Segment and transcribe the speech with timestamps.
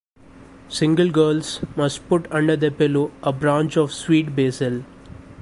[0.67, 4.81] Single girls must put under their pillow a branch of sweet basil.